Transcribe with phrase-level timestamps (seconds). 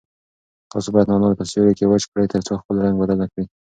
[0.71, 3.45] تاسو باید نعناع په سیوري کې وچ کړئ ترڅو خپل رنګ بدل نه کړي.